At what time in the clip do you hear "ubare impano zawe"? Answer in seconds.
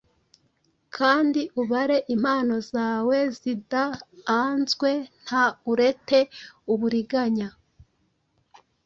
1.61-3.17